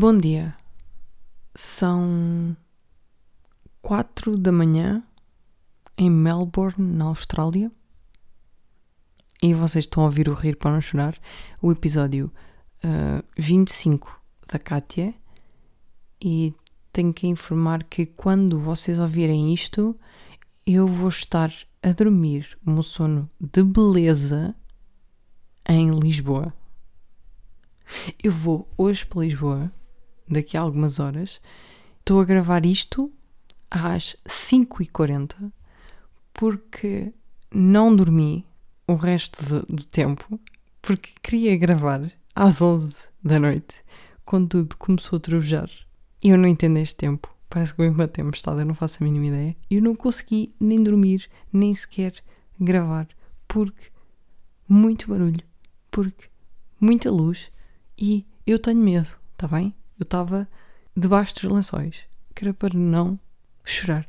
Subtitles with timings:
[0.00, 0.54] Bom dia.
[1.56, 2.56] São
[3.82, 5.02] quatro da manhã
[5.96, 7.68] em Melbourne, na Austrália.
[9.42, 11.18] E vocês estão a ouvir o Rir para não chorar,
[11.60, 12.30] o episódio
[12.84, 15.12] uh, 25 da Kátia.
[16.22, 16.54] E
[16.92, 19.98] tenho que informar que quando vocês ouvirem isto,
[20.64, 21.52] eu vou estar
[21.82, 24.54] a dormir meu sono de beleza
[25.68, 26.54] em Lisboa.
[28.22, 29.72] Eu vou hoje para Lisboa,
[30.30, 31.40] daqui a algumas horas.
[32.00, 33.12] Estou a gravar isto
[33.70, 35.52] às 5h40
[36.32, 37.12] porque
[37.52, 38.46] não dormi
[38.86, 40.40] o resto de, do tempo
[40.80, 43.82] porque queria gravar às 11 da noite
[44.24, 45.70] quando tudo começou a trovejar.
[46.22, 47.34] Eu não entendo este tempo.
[47.50, 49.56] Parece que vem uma tempestade, eu não faço a mínima ideia.
[49.70, 52.14] E eu não consegui nem dormir, nem sequer
[52.60, 53.08] gravar,
[53.46, 53.90] porque
[54.68, 55.42] muito barulho,
[55.90, 56.28] porque
[56.80, 57.50] muita luz
[57.98, 59.74] e eu tenho medo, tá bem?
[59.98, 60.48] Eu estava
[60.96, 62.04] debaixo dos lençóis,
[62.34, 63.18] que era para não
[63.64, 64.06] chorar.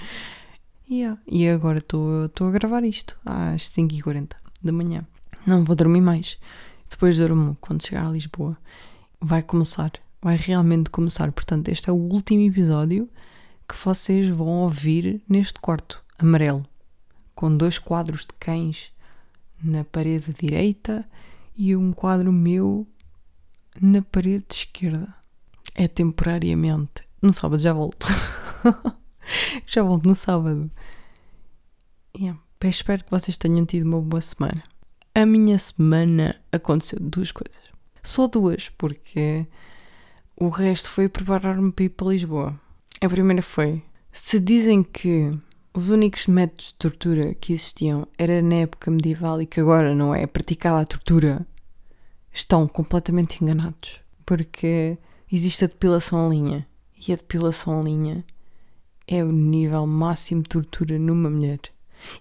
[0.88, 1.20] yeah.
[1.26, 5.06] E agora estou a gravar isto às 5h40 da manhã.
[5.46, 6.38] Não vou dormir mais.
[6.88, 8.56] Depois durmo quando chegar a Lisboa.
[9.20, 9.92] Vai começar,
[10.22, 11.30] vai realmente começar.
[11.32, 13.08] Portanto, este é o último episódio
[13.68, 16.64] que vocês vão ouvir neste quarto amarelo,
[17.34, 18.92] com dois quadros de cães
[19.62, 21.04] na parede direita
[21.56, 22.86] e um quadro meu
[23.84, 25.14] na parede esquerda.
[25.74, 27.02] É temporariamente.
[27.20, 28.06] No sábado já volto.
[29.66, 30.70] já volto no sábado.
[32.16, 32.40] Yeah.
[32.62, 34.62] Espero que vocês tenham tido uma boa semana.
[35.14, 37.60] A minha semana aconteceu duas coisas.
[38.02, 39.46] Só duas, porque
[40.34, 42.58] o resto foi preparar-me para ir para Lisboa.
[43.02, 45.30] A primeira foi: se dizem que
[45.74, 50.14] os únicos métodos de tortura que existiam era na época medieval e que agora não
[50.14, 51.46] é praticada a tortura,
[52.34, 54.00] estão completamente enganados.
[54.26, 54.98] Porque
[55.32, 56.66] existe a depilação a linha.
[57.06, 58.24] E a depilação a linha
[59.06, 61.60] é o nível máximo de tortura numa mulher.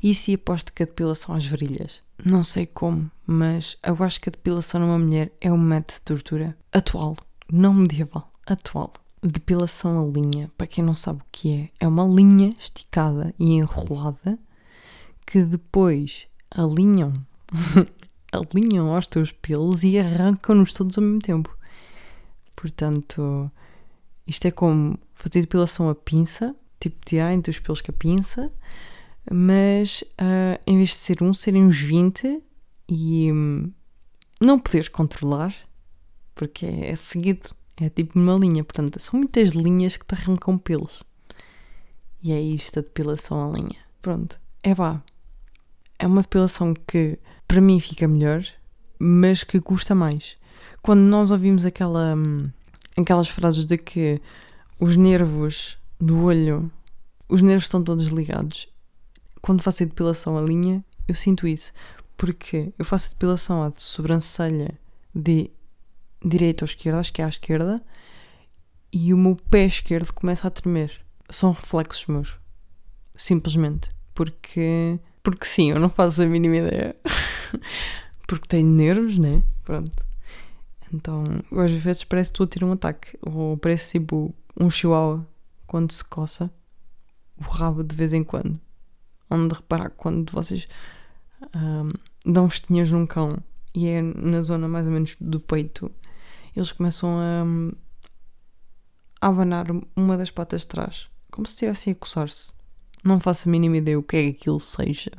[0.02, 2.02] E se aposto que a depilação às varilhas?
[2.24, 6.02] Não sei como, mas eu acho que a depilação numa mulher é um método de
[6.02, 7.18] tortura atual,
[7.52, 8.94] não medieval, atual.
[9.22, 13.54] Depilação a linha, para quem não sabe o que é, é uma linha esticada e
[13.54, 14.38] enrolada
[15.26, 17.14] que depois alinham,
[18.34, 21.56] alinham aos teus pelos e arrancam-nos todos ao mesmo tempo.
[22.56, 23.52] Portanto,
[24.26, 28.52] isto é como fazer depilação a pinça, tipo tirar entre os pelos com a pinça,
[29.32, 32.42] mas uh, em vez de ser um, serem uns 20
[32.90, 33.72] e um,
[34.42, 35.56] não poderes controlar,
[36.36, 40.58] porque é, é seguido é tipo uma linha, portanto, são muitas linhas que te arrancam
[40.58, 41.04] pelos.
[42.22, 43.80] E é isto a depilação à linha.
[44.02, 45.02] Pronto, é vá.
[45.98, 47.18] É uma depilação que
[47.54, 48.44] para mim fica melhor,
[48.98, 50.38] mas que custa mais.
[50.82, 52.50] Quando nós ouvimos aquela, hum,
[52.98, 54.20] aquelas frases de que
[54.80, 56.72] os nervos do olho,
[57.30, 58.68] os nervos estão todos ligados,
[59.40, 61.72] quando faço a depilação à linha, eu sinto isso.
[62.18, 64.74] Porque eu faço a depilação à sobrancelha
[65.14, 65.52] de
[66.26, 67.84] direita ou esquerda, acho que é à esquerda,
[68.92, 71.06] e o meu pé esquerdo começa a tremer.
[71.30, 72.40] São reflexos meus.
[73.16, 73.92] Simplesmente.
[74.16, 75.00] Porque.
[75.22, 76.96] Porque sim, eu não faço a mínima ideia.
[78.28, 79.44] porque tenho nervos, né?
[79.64, 79.92] Pronto.
[80.94, 83.18] Então, às vezes parece que estou a ter um ataque.
[83.22, 85.26] Ou parece tipo um chihuahua
[85.66, 86.52] quando se coça
[87.38, 88.60] o rabo de vez em quando.
[89.30, 90.68] Onde reparar quando vocês
[91.56, 91.92] um,
[92.32, 93.38] dão estinhas num cão
[93.74, 95.92] e é na zona mais ou menos do peito
[96.56, 97.44] eles começam a,
[99.26, 102.52] a abanar uma das patas de trás, como se estivessem a coçar-se.
[103.04, 105.12] Não faço a mínima ideia o que é que aquilo seja,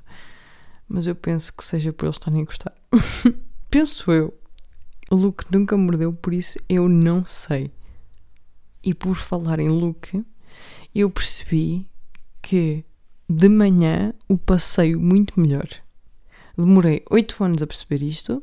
[0.95, 2.73] mas eu penso que seja por eles estarem a gostar.
[3.69, 4.33] penso eu.
[5.11, 7.73] Luke nunca mordeu, por isso eu não sei.
[8.81, 10.25] E por falar em Luke,
[10.95, 11.91] eu percebi
[12.41, 12.85] que
[13.29, 15.69] de manhã o passeio muito melhor.
[16.57, 18.41] Demorei 8 anos a perceber isto,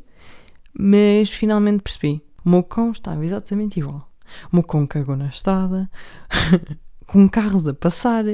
[0.77, 2.21] mas finalmente percebi.
[2.44, 4.12] O meu cão estava exatamente igual.
[4.51, 5.89] O meu cão cagou na estrada,
[7.07, 8.25] com carros a passar.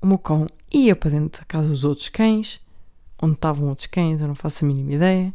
[0.00, 2.60] O meu cão ia para dentro da casa dos outros cães,
[3.22, 5.34] onde estavam outros cães, eu não faço a mínima ideia.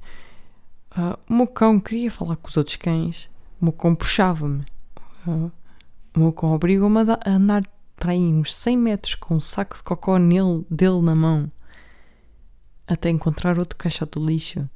[0.92, 3.30] Uh, o meu cão queria falar com os outros cães.
[3.62, 4.64] O meu cão puxava-me.
[5.28, 5.52] Uh,
[6.16, 7.64] o meu cão obrigou-me a, andar
[7.96, 11.52] para aí uns 100 metros com um saco de cocó nele, dele na mão
[12.88, 14.70] até encontrar outro caixote de lixo.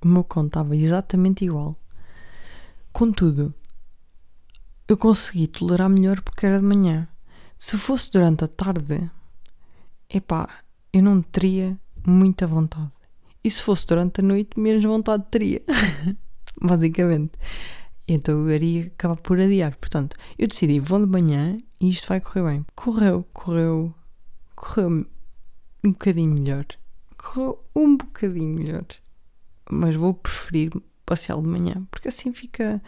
[0.00, 1.76] O meu cão estava exatamente igual.
[2.92, 3.54] Contudo,
[4.88, 7.06] eu consegui tolerar melhor porque era de manhã.
[7.58, 9.10] Se fosse durante a tarde,
[10.08, 10.48] epá,
[10.92, 11.78] eu não teria
[12.10, 12.90] muita vontade.
[13.42, 15.62] E se fosse durante a noite, menos vontade teria.
[16.60, 17.32] Basicamente.
[18.06, 19.76] Então eu iria acabar por adiar.
[19.76, 22.66] Portanto, eu decidi, vou de manhã e isto vai correr bem.
[22.74, 23.94] Correu, correu,
[24.54, 25.06] correu
[25.84, 26.66] um bocadinho melhor.
[27.16, 28.84] Correu um bocadinho melhor.
[29.70, 30.70] Mas vou preferir
[31.06, 32.82] passeá-lo de manhã, porque assim fica.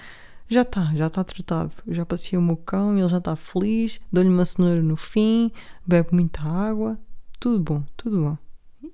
[0.49, 1.73] Já está, já está tratado.
[1.87, 5.51] Eu já passei o meu cão, ele já está feliz, dou-lhe uma cenoura no fim,
[5.87, 6.99] bebe muita água,
[7.41, 8.39] tudo bom, tudo bom.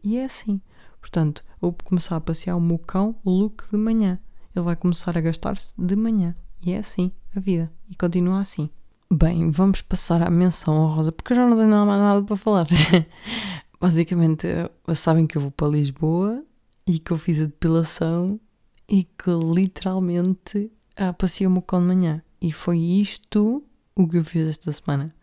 [0.03, 0.61] E é assim.
[1.00, 4.19] Portanto, vou começar a passear o meu cão, o look de manhã.
[4.55, 6.35] Ele vai começar a gastar-se de manhã.
[6.65, 7.73] E é assim a vida.
[7.89, 8.69] E continua assim.
[9.11, 12.67] Bem, vamos passar à menção honrosa, porque eu já não tenho mais nada para falar.
[13.81, 14.47] Basicamente,
[14.95, 16.45] sabem que eu vou para Lisboa
[16.87, 18.39] e que eu fiz a depilação
[18.89, 22.23] e que literalmente ah, passei o meu cão de manhã.
[22.41, 23.65] E foi isto
[23.95, 25.15] o que eu fiz esta semana.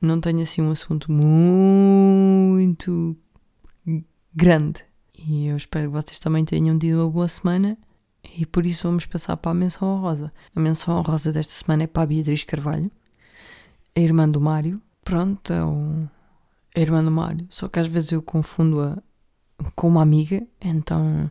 [0.00, 3.16] Não tenho assim um assunto muito
[4.34, 4.84] grande.
[5.16, 7.78] E eu espero que vocês também tenham tido uma boa semana.
[8.36, 10.32] E por isso vamos passar para a menção honrosa.
[10.54, 12.90] A menção honrosa desta semana é para a Beatriz Carvalho,
[13.94, 14.80] a irmã do Mário.
[15.04, 16.08] Pronto, é o...
[16.74, 17.46] a irmã do Mário.
[17.50, 19.02] Só que às vezes eu confundo-a
[19.74, 20.46] com uma amiga.
[20.60, 21.30] Então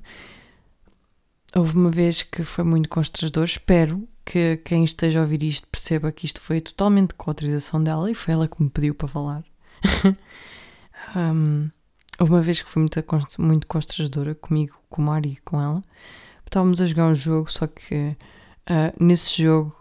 [1.56, 3.46] houve uma vez que foi muito constrangedor.
[3.46, 7.84] Espero que quem esteja a ouvir isto perceba que isto foi totalmente com a autorização
[7.84, 9.44] dela e foi ela que me pediu para falar.
[11.16, 11.70] um,
[12.30, 13.04] uma vez que foi muito,
[13.40, 15.84] muito constrangedora comigo, com o Mário e com ela
[16.52, 17.96] estávamos a jogar um jogo, só que
[18.70, 19.74] uh, nesse jogo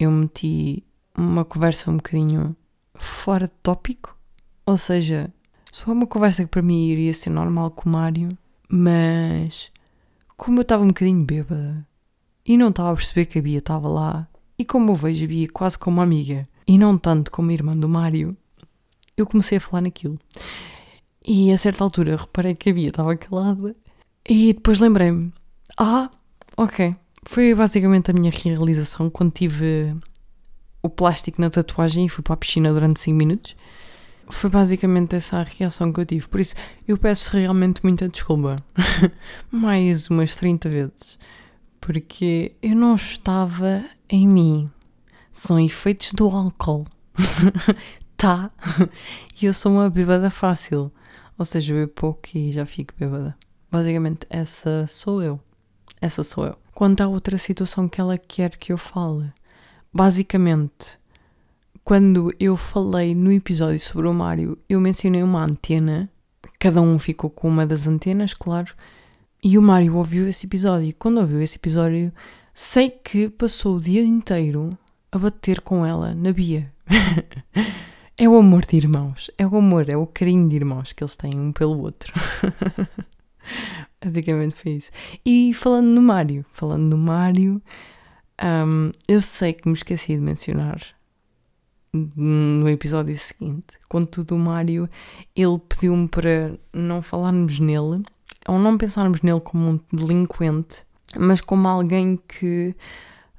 [0.00, 0.82] eu meti
[1.16, 2.56] uma conversa um bocadinho
[2.96, 4.16] fora de tópico.
[4.66, 5.32] Ou seja,
[5.70, 8.36] só uma conversa que para mim iria ser normal com o Mário,
[8.68, 9.70] mas
[10.36, 11.86] como eu estava um bocadinho bêbada
[12.44, 14.28] e não estava a perceber que a Bia estava lá,
[14.58, 17.88] e como eu vejo a Bia quase como amiga e não tanto como irmã do
[17.88, 18.36] Mário,
[19.16, 20.18] eu comecei a falar naquilo.
[21.24, 23.76] E a certa altura reparei que a Bia estava calada
[24.28, 25.32] e depois lembrei-me:
[25.76, 26.10] ah,
[26.56, 26.94] ok.
[27.24, 29.94] Foi basicamente a minha realização quando tive
[30.82, 33.56] o plástico na tatuagem e fui para a piscina durante 5 minutos.
[34.28, 36.26] Foi basicamente essa a reação que eu tive.
[36.26, 36.54] Por isso,
[36.86, 38.56] eu peço realmente muita desculpa.
[39.50, 41.18] Mais umas 30 vezes.
[41.80, 44.70] Porque eu não estava em mim.
[45.30, 46.86] São efeitos do álcool.
[48.16, 48.50] tá?
[49.40, 50.92] E eu sou uma bêbada fácil.
[51.38, 53.36] Ou seja, bebo pouco e já fico bêbada.
[53.70, 55.40] Basicamente, essa sou eu.
[56.00, 56.56] Essa sou eu.
[56.74, 59.30] Quanto à outra situação que ela quer que eu fale,
[59.92, 60.98] basicamente,
[61.84, 66.08] quando eu falei no episódio sobre o Mário, eu mencionei uma antena,
[66.58, 68.74] cada um ficou com uma das antenas, claro,
[69.42, 70.88] e o Mário ouviu esse episódio.
[70.88, 72.12] E quando ouviu esse episódio,
[72.54, 74.70] sei que passou o dia inteiro
[75.10, 76.72] a bater com ela na Bia.
[78.24, 81.16] é o amor de irmãos, é o amor, é o carinho de irmãos que eles
[81.16, 82.12] têm um pelo outro.
[84.00, 84.92] Basicamente foi isso.
[85.26, 87.60] E falando no Mário, falando no Mário,
[88.40, 90.80] um, eu sei que me esqueci de mencionar
[91.92, 94.88] no episódio seguinte, contudo o Mário,
[95.34, 98.04] ele pediu-me para não falarmos nele,
[98.46, 100.84] ou não pensarmos nele como um delinquente,
[101.18, 102.72] mas como alguém que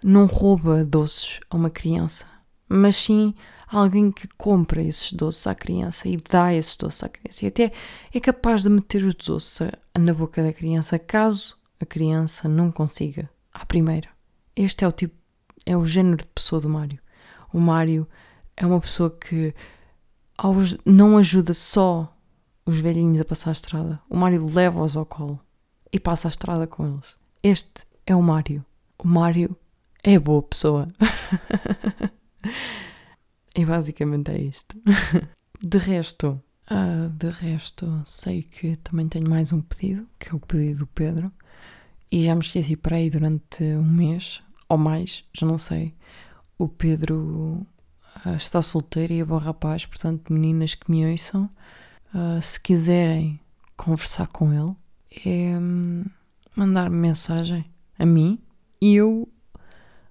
[0.03, 2.27] não rouba doces a uma criança,
[2.68, 3.33] mas sim
[3.74, 7.72] alguém que compra esses doces à criança e dá esses doces à criança e até
[8.13, 13.30] é capaz de meter os doces na boca da criança caso a criança não consiga
[13.51, 14.08] à primeira.
[14.56, 15.15] Este é o tipo,
[15.65, 17.00] é o género de pessoa do Mário.
[17.51, 18.08] O Mário
[18.56, 19.53] é uma pessoa que
[20.86, 22.15] não ajuda só
[22.65, 24.00] os velhinhos a passar a estrada.
[24.10, 25.39] O Mário leva-os ao colo
[25.92, 27.15] e passa a estrada com eles.
[27.42, 28.63] Este é o Mário.
[28.98, 29.56] O Mário
[30.03, 30.88] é boa pessoa.
[33.55, 34.81] E basicamente é isto.
[35.62, 36.41] de resto,
[36.72, 40.88] uh, de resto, sei que também tenho mais um pedido, que é o pedido do
[40.88, 41.31] Pedro.
[42.12, 45.93] E já me esqueci para aí durante um mês, ou mais, já não sei.
[46.57, 47.65] O Pedro
[48.25, 51.50] uh, está solteiro e é bom rapaz, portanto, meninas que me ouçam,
[52.13, 53.39] uh, se quiserem
[53.75, 54.75] conversar com ele,
[55.25, 56.05] é um,
[56.55, 57.65] mandar-me mensagem
[57.98, 58.39] a mim
[58.81, 59.27] e eu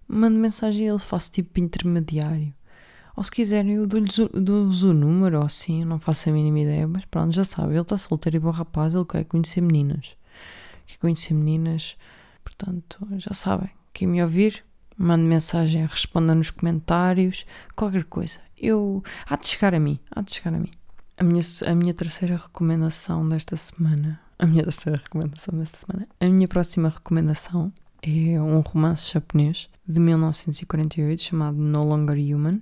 [0.07, 2.55] mando mensagem a ele, faço tipo intermediário.
[3.17, 7.05] Ou se quiserem, eu dou-vos o número ou assim, não faço a mínima ideia, mas
[7.05, 10.17] pronto, já sabe, ele está solteiro e bom rapaz, ele quer conhecer meninas.
[10.87, 11.97] Quer conhecer meninas,
[12.43, 13.71] portanto, já sabem.
[13.93, 14.65] Quem me ouvir,
[14.97, 17.45] mande mensagem, responda nos comentários,
[17.77, 18.39] qualquer coisa.
[18.57, 19.03] Eu.
[19.27, 20.71] Há de chegar a mim, há de chegar a mim.
[21.19, 24.21] A minha, a minha terceira recomendação desta semana.
[24.39, 26.09] A minha terceira recomendação desta semana.
[26.19, 32.61] A minha próxima recomendação é um romance japonês de 1948 chamado No Longer Human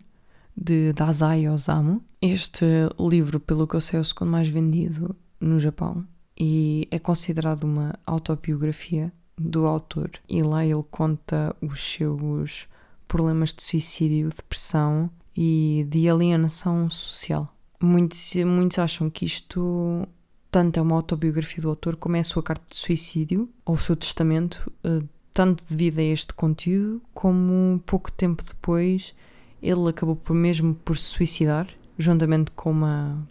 [0.61, 2.03] de Dazai Osamu.
[2.21, 2.67] Este
[2.99, 6.07] livro, pelo que eu sei, é o segundo mais vendido no Japão
[6.39, 12.69] e é considerado uma autobiografia do autor e lá ele conta os seus
[13.09, 17.55] problemas de suicídio, depressão e de alienação social.
[17.83, 20.07] Muitos, muitos acham que isto
[20.51, 23.79] tanto é uma autobiografia do autor como é a sua carta de suicídio ou o
[23.79, 25.03] seu testamento, eh,
[25.33, 29.15] tanto devido a este conteúdo como pouco tempo depois
[29.63, 33.27] ele acabou por mesmo por se suicidar, juntamente com uma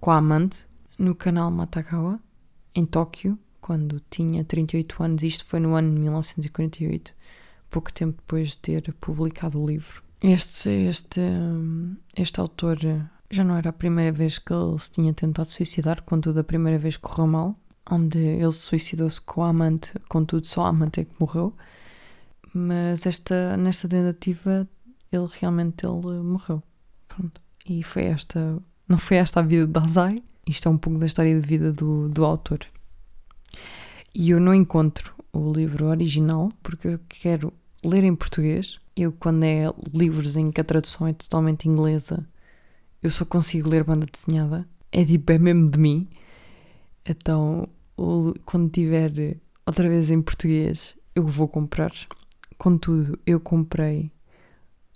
[0.00, 0.66] com a amante,
[0.98, 2.18] no canal Matagawa,
[2.74, 5.22] em Tóquio, quando tinha 38 anos.
[5.22, 7.14] Isto foi no ano de 1948,
[7.70, 10.02] pouco tempo depois de ter publicado o livro.
[10.22, 11.20] Este, este,
[12.16, 12.78] este autor
[13.30, 16.78] já não era a primeira vez que ele se tinha tentado suicidar, contudo, a primeira
[16.78, 17.56] vez correu mal,
[17.90, 21.54] onde ele suicidou-se com a amante, contudo, só a amante é que morreu.
[22.52, 24.68] Mas esta, nesta tentativa,
[25.12, 26.62] ele realmente ele morreu.
[27.08, 27.40] Pronto.
[27.66, 31.06] E foi esta, não foi esta a vida de Dazai, isto é um pouco da
[31.06, 32.60] história de vida do, do autor.
[34.14, 37.52] E eu não encontro o livro original porque eu quero
[37.84, 38.80] ler em português.
[38.96, 39.64] Eu, quando é
[39.94, 42.26] livros em que a tradução é totalmente inglesa,
[43.02, 44.68] eu só consigo ler banda desenhada.
[44.90, 46.08] É tipo, é mesmo de mim.
[47.06, 47.68] Então,
[48.44, 51.92] quando tiver outra vez em português, eu vou comprar.
[52.58, 54.10] Contudo, eu comprei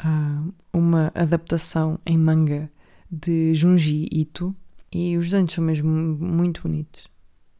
[0.03, 2.71] uh, uma adaptação em manga
[3.11, 4.55] de Junji Ito
[4.93, 7.09] e os desenhos são mesmo muito bonitos.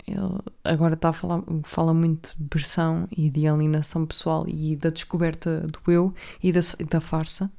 [0.07, 0.19] Ele
[0.63, 5.67] agora está a falar, fala muito de versão e de alienação pessoal e da descoberta
[5.67, 6.61] do eu e da,
[6.91, 7.51] da farsa.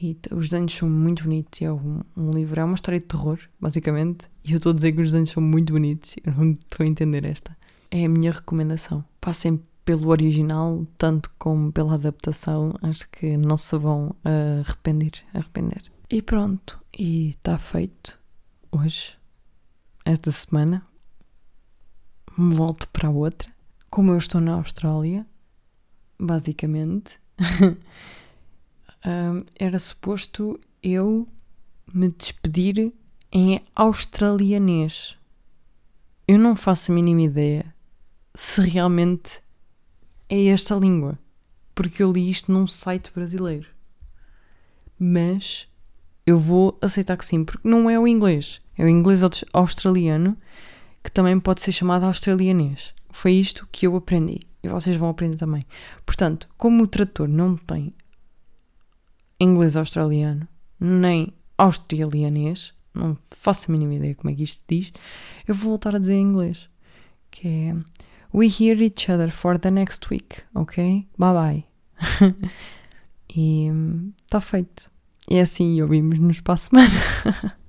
[0.00, 1.60] E os desenhos são muito bonitos.
[1.60, 4.26] É um, um, livro, é uma história de terror, basicamente.
[4.44, 6.14] E eu estou a dizer que os desenhos são muito bonitos.
[6.24, 7.56] Eu não estou a entender esta.
[7.90, 9.04] É a minha recomendação.
[9.20, 12.74] Passem pelo original, tanto como pela adaptação.
[12.82, 15.24] Acho que não se vão arrepender.
[15.32, 15.82] arrepender.
[16.10, 16.78] E pronto.
[16.92, 18.20] E está feito.
[18.70, 19.16] Hoje.
[20.04, 20.86] Esta semana.
[22.36, 23.50] Volto para a outra.
[23.88, 25.26] Como eu estou na Austrália,
[26.20, 27.18] basicamente.
[29.58, 31.26] era suposto eu
[31.94, 32.92] me despedir
[33.32, 35.16] em australianês.
[36.26, 37.74] Eu não faço a mínima ideia
[38.34, 39.40] se realmente
[40.28, 41.18] é esta língua,
[41.74, 43.68] porque eu li isto num site brasileiro.
[44.98, 45.68] Mas
[46.26, 50.36] eu vou aceitar que sim, porque não é o inglês, é o inglês australiano,
[51.02, 52.92] que também pode ser chamado australianês.
[53.10, 55.64] Foi isto que eu aprendi e vocês vão aprender também.
[56.04, 57.94] Portanto, como o trator não tem
[59.40, 60.46] inglês australiano,
[60.78, 64.92] nem australianês, não faço a mínima ideia como é que isto diz,
[65.46, 66.68] eu vou voltar a dizer inglês,
[67.30, 67.76] que é
[68.32, 71.06] We hear each other for the next week, ok?
[71.16, 71.64] Bye bye.
[73.34, 73.70] e
[74.24, 74.90] está feito.
[75.30, 76.90] E é assim, ouvimos-nos para a semana.